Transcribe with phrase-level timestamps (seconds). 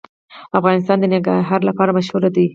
[0.59, 2.45] افغانستان د ننګرهار لپاره مشهور دی.